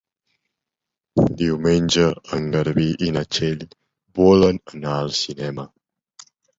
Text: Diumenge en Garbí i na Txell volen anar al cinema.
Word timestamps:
Diumenge 1.41 2.07
en 2.39 2.49
Garbí 2.57 2.87
i 3.07 3.13
na 3.21 3.25
Txell 3.37 3.65
volen 4.25 4.63
anar 4.77 4.99
al 4.99 5.17
cinema. 5.25 5.73